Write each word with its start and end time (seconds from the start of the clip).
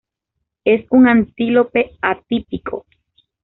Es 0.65 0.87
un 0.89 1.07
antílope 1.07 1.91
atípico. 2.01 2.87